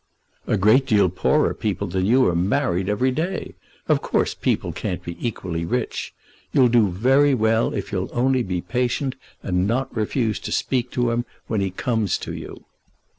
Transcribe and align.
"A 0.47 0.57
great 0.57 0.87
deal 0.87 1.09
poorer 1.09 1.53
people 1.53 1.85
than 1.85 2.07
you 2.07 2.25
are 2.25 2.33
married 2.33 2.89
every 2.89 3.11
day. 3.11 3.53
Of 3.87 4.01
course 4.01 4.33
people 4.33 4.71
can't 4.71 5.03
be 5.03 5.15
equally 5.21 5.63
rich. 5.63 6.11
You'll 6.51 6.69
do 6.69 6.89
very 6.89 7.35
well 7.35 7.75
if 7.75 7.91
you'll 7.91 8.09
only 8.11 8.41
be 8.41 8.61
patient, 8.61 9.13
and 9.43 9.67
not 9.67 9.95
refuse 9.95 10.39
to 10.39 10.51
speak 10.51 10.89
to 10.93 11.11
him 11.11 11.25
when 11.45 11.61
he 11.61 11.69
comes 11.69 12.17
to 12.25 12.33
you." 12.33 12.65